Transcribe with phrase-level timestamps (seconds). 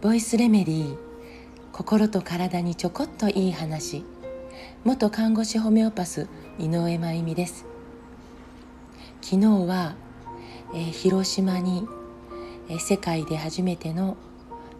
[0.00, 0.96] ボイスレメディー
[1.72, 4.04] 心と体にちょこっといい話。
[4.84, 6.28] 元看護師ホメオパス
[6.60, 7.66] 井上真由美です。
[9.22, 9.96] 昨日は、
[10.72, 11.88] えー、広島に、
[12.68, 14.16] えー、世界で初めての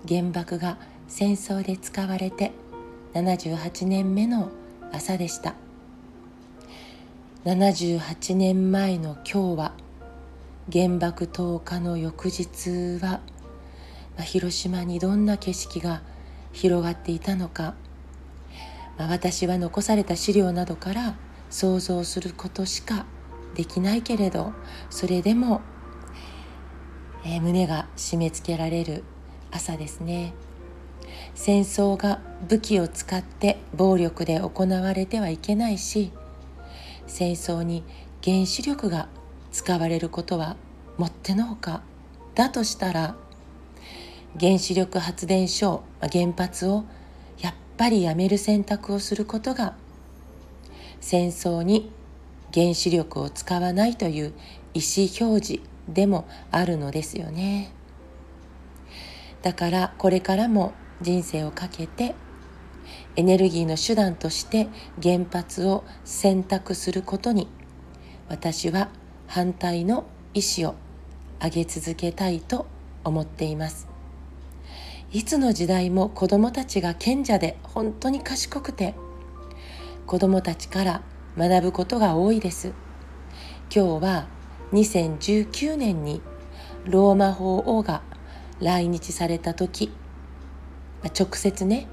[0.07, 0.79] 原爆が
[1.09, 2.53] 戦争で使われて
[3.15, 4.53] 78年目の
[4.93, 5.57] 朝でした。
[7.45, 9.88] 78年前の今日は
[10.71, 13.21] 原爆投下の翌日は、
[14.17, 16.03] まあ、広島にどんな景色が
[16.53, 17.75] 広がっていたのか、
[18.99, 21.17] まあ、私は残された資料などから
[21.49, 23.07] 想像することしか
[23.55, 24.53] できないけれど
[24.91, 25.63] それでも、
[27.25, 29.05] えー、胸が締め付けられる
[29.51, 30.35] 朝ですね。
[31.35, 36.13] 戦争が武器を使って暴力で行われてはいけないし
[37.07, 37.85] 戦争に
[38.23, 39.09] 原子力が
[39.53, 40.57] 使われることは
[40.97, 41.83] もってのほか
[42.35, 43.17] だとしたら
[44.39, 46.85] 原子力発電所原発を
[47.41, 49.75] やっぱりやめる選択をすることが
[51.01, 51.91] 戦争に
[52.53, 54.33] 原子力を使わないという
[54.75, 57.73] 意思表示でもあるのですよね。
[59.43, 62.15] だからこれからも人生をかけて
[63.17, 64.69] エネルギーの手段として
[65.03, 67.49] 原発を選択することに
[68.29, 68.89] 私は
[69.29, 70.75] 反対の意思を
[71.41, 72.67] 上げ続けたいと
[73.05, 73.87] 思っています。
[75.13, 78.95] いつの時代も子どもたちが賢者で本当に賢くて
[80.07, 81.03] 子どもたちから
[81.37, 82.73] 学ぶことが多いです。
[83.75, 84.27] 今日は
[84.73, 86.21] 2019年に
[86.85, 88.03] ローマ法王が
[88.61, 89.93] 来日された時
[91.05, 91.87] 直接ね、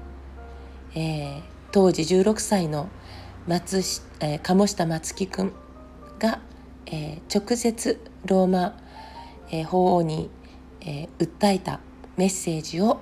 [0.94, 2.88] えー、当時16歳の
[3.46, 3.76] 松、
[4.20, 5.52] えー、鴨下松木君
[6.18, 6.40] が、
[6.86, 8.78] えー、直接ローマ、
[9.50, 10.30] えー、法王に、
[10.80, 11.80] えー、訴えた
[12.16, 12.98] メッセージを、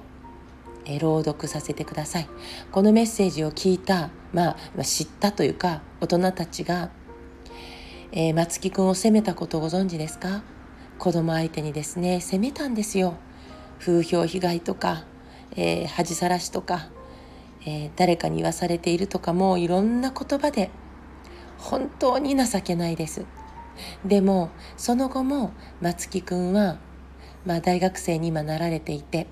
[0.87, 2.29] え、朗読させてください。
[2.71, 6.91] このメッセージを聞いた、まあ、知ったというか大人たちが、
[8.13, 10.43] え、松木君を責めたことをご存知ですか？
[10.99, 13.15] 子供相手にですね責めたんですよ。
[13.81, 15.05] 風評被害とか
[15.57, 16.91] え、恥さらしとか、
[17.67, 20.71] え、誰かに言わされているとかもういろんな言葉で
[21.59, 23.25] 本当に情けないです。
[24.05, 26.79] でもその後も松木くんは、
[27.45, 29.27] まあ、大学生に今なられていて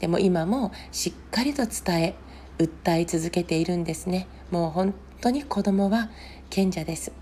[0.00, 2.14] でも今もしっかりと伝え
[2.58, 4.26] 訴え続けているんですね。
[4.50, 6.10] もう本当に子供は
[6.50, 7.12] 賢者です。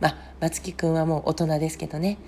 [0.00, 2.18] まあ松木くんはもう大人ですけどね。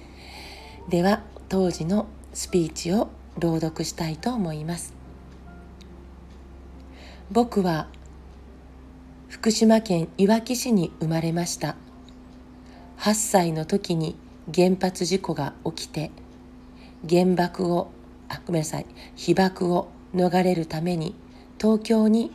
[0.88, 3.08] では当時のスピーチを
[3.38, 4.94] 朗読したいと思います。
[7.30, 7.88] 僕は
[9.28, 11.76] 福島県いわき市に生まれました。
[12.98, 14.16] 8歳の時に
[14.53, 16.10] 原発事故が起きて
[17.09, 17.91] 原爆を
[18.28, 21.14] あごめんなさい被爆を逃れるために
[21.60, 22.32] 東京に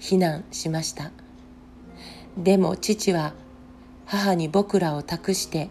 [0.00, 1.10] 避難しました。
[2.36, 3.32] でも父は
[4.04, 5.70] 母に僕らを託して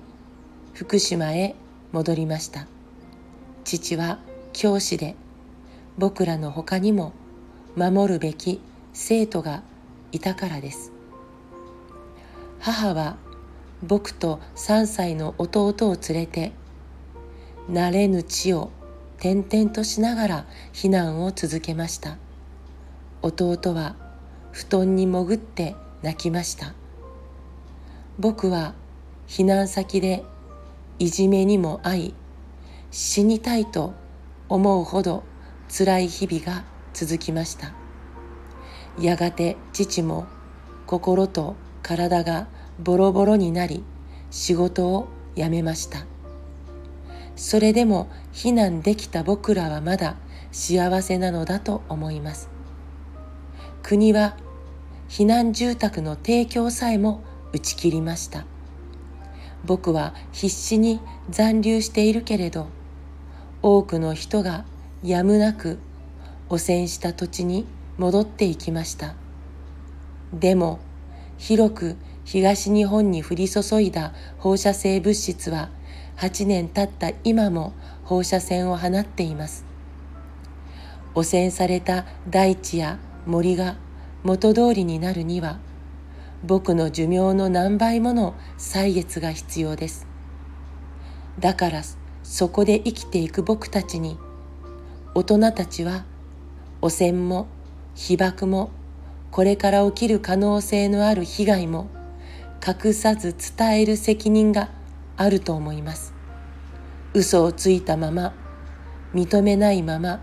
[0.73, 1.55] 福島へ
[1.91, 2.65] 戻りました。
[3.63, 4.19] 父は
[4.51, 5.15] 教師で
[5.97, 7.13] 僕らの他にも
[7.75, 8.59] 守るべき
[8.93, 9.61] 生徒が
[10.11, 10.91] いたからです。
[12.59, 13.17] 母は
[13.85, 16.53] 僕と3歳の弟を連れて
[17.69, 18.71] 慣れぬ地を
[19.17, 22.17] 転々としながら避難を続けました。
[23.21, 23.97] 弟は
[24.53, 26.73] 布団に潜って泣きました。
[28.17, 28.73] 僕は
[29.27, 30.23] 避難先で
[30.99, 32.13] いじめにも遭い
[32.89, 33.93] 死にたいと
[34.47, 35.23] 思うほど
[35.67, 36.63] 辛い日々が
[36.93, 37.73] 続きました。
[38.97, 40.25] やがて父も
[40.85, 42.47] 心と体が
[42.79, 43.83] ボロボロになり
[44.31, 46.05] 仕事を辞めました。
[47.35, 50.17] それでも避難できた僕らはまだ
[50.51, 52.49] 幸せなのだと思います。
[53.81, 54.37] 国は
[55.09, 58.45] 避難住宅の提供さえも打ち切りました。
[59.65, 62.67] 僕は必死に残留しているけれど
[63.61, 64.65] 多くの人が
[65.03, 65.79] やむなく
[66.49, 67.65] 汚染した土地に
[67.97, 69.15] 戻っていきました。
[70.33, 70.79] でも
[71.37, 75.69] 広く東日本に降り注いだ放射性物質は
[76.17, 77.73] 8年経った今も
[78.03, 79.65] 放射線を放っています。
[81.15, 83.77] 汚染された大地や森が
[84.23, 85.59] 元通りになるには
[86.43, 90.07] 僕の寿命の何倍もの歳月が必要です。
[91.39, 91.81] だから
[92.23, 94.17] そこで生きていく僕たちに
[95.13, 96.05] 大人たちは
[96.81, 97.47] 汚染も
[97.95, 98.71] 被爆も
[99.31, 101.87] これから起きる可能性のある被害も
[102.65, 104.69] 隠さず伝える責任が
[105.17, 106.13] あると思います。
[107.13, 108.33] 嘘をついたまま
[109.13, 110.21] 認めないまま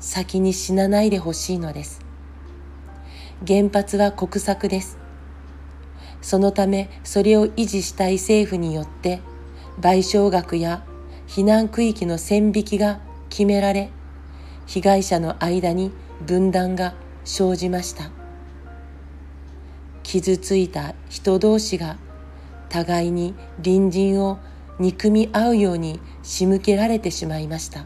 [0.00, 2.00] 先に死なないでほしいのです。
[3.46, 4.96] 原発は国策です。
[6.22, 9.20] そのためそれを維持したい政府によって
[9.78, 10.82] 賠償額や
[11.26, 13.90] 避難区域の線引きが決められ
[14.66, 15.92] 被害者の間に
[16.26, 16.94] 分断が
[17.24, 18.23] 生じました。
[20.14, 21.98] 傷ついた人同士が
[22.68, 24.38] 互いに隣人を
[24.78, 27.84] 憎み合うように仕向けられてしまいました。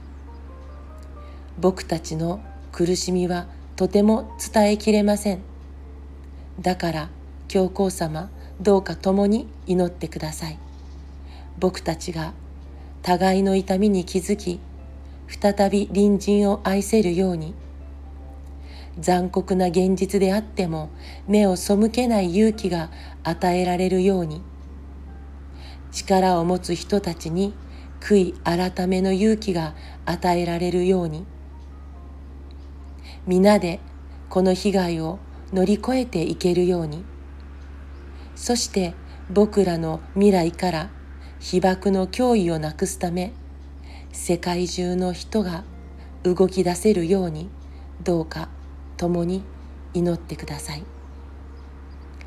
[1.59, 3.47] 僕たちの苦しみは
[3.77, 5.41] とても伝えきれません。
[6.61, 7.09] だから
[7.49, 8.29] 教皇様
[8.61, 10.59] どうか共に祈ってください。
[11.59, 12.35] 僕たちが
[13.01, 14.61] 互いの痛みに気づき
[15.29, 17.55] 再び隣人を愛せるように
[18.99, 20.91] 残酷な現実であっても
[21.27, 22.91] 目を背けない勇気が
[23.23, 24.43] 与えられるように。
[25.91, 27.55] 力を持つ人たちに
[28.01, 29.75] 悔い改めの勇気が
[30.05, 31.27] 与えられるように。
[33.27, 33.81] 皆で
[34.29, 35.19] この被害を
[35.53, 37.05] 乗り越えていけるように。
[38.35, 38.95] そして
[39.31, 40.91] 僕らの未来から
[41.39, 43.33] 被爆の脅威をなくすため
[44.13, 45.65] 世界中の人が
[46.23, 47.51] 動き出せるように
[48.03, 48.49] どうか
[48.99, 49.43] 共に
[49.95, 50.85] 祈ってください。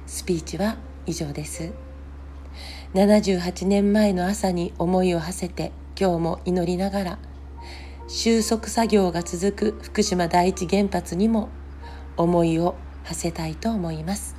[0.07, 1.71] スピーチは以上です。
[2.95, 7.19] 78年前の朝に思いを馳せて今日も祈りながら
[8.07, 11.49] 収束作業が続く福島第一原発にも
[12.17, 14.35] 思いを馳せたいと思います。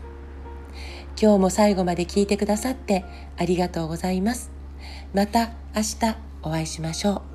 [1.21, 3.05] 今日も最後まで聞いてくださって
[3.39, 4.51] ありがとうございます。
[5.15, 7.32] また明日お会いしましょう。